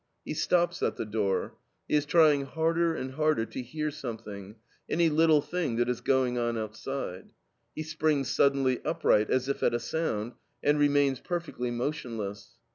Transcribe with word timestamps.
He 0.25 0.33
stops 0.33 0.81
at 0.81 0.95
the 0.95 1.05
door. 1.05 1.57
He 1.87 1.93
is 1.93 2.07
trying 2.07 2.45
harder 2.47 2.95
and 2.95 3.11
harder 3.11 3.45
to 3.45 3.61
hear 3.61 3.91
something, 3.91 4.55
any 4.89 5.09
little 5.09 5.43
thing 5.43 5.75
that 5.75 5.87
is 5.89 6.01
going 6.01 6.39
on 6.39 6.57
outside. 6.57 7.29
He 7.75 7.83
springs 7.83 8.27
suddenly 8.27 8.83
upright 8.83 9.29
as 9.29 9.47
if 9.47 9.61
at 9.61 9.75
a 9.75 9.79
sound 9.79 10.33
and 10.63 10.79
remains 10.79 11.19
perfectly 11.19 11.69
motionless. 11.69 12.57